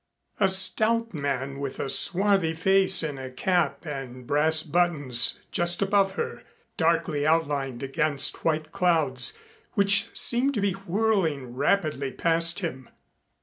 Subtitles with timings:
[0.39, 6.13] A stout man with a swarthy face in a cap and brass buttons, just above
[6.15, 6.41] her,
[6.75, 9.37] darkly outlined against white clouds
[9.73, 12.89] which seemed to be whirling rapidly past him.